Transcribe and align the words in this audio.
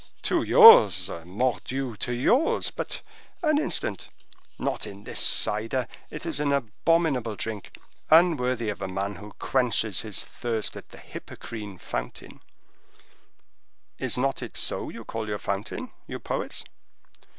"To 0.23 0.41
yours, 0.41 1.11
mordioux, 1.25 1.95
to 1.97 2.11
yours. 2.11 2.71
But—an 2.71 3.59
instant—not 3.59 4.87
in 4.87 5.03
this 5.03 5.19
cider. 5.19 5.87
It 6.09 6.25
is 6.25 6.39
an 6.39 6.51
abominable 6.51 7.35
drink, 7.35 7.77
unworthy 8.09 8.69
of 8.69 8.81
a 8.81 8.87
man 8.87 9.17
who 9.17 9.33
quenches 9.33 10.01
his 10.01 10.23
thirst 10.23 10.75
at 10.75 10.89
the 10.89 10.97
Hippocrene 10.97 11.77
fountain—is 11.77 12.47
not 14.17 14.41
it 14.41 14.57
so 14.57 14.89
you 14.89 15.05
call 15.05 15.27
your 15.27 15.37
fountain, 15.37 15.91
you 16.07 16.17
poets?" 16.17 16.63